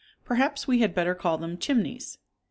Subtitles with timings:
[0.25, 2.17] Perhaps we had better call them chimneys.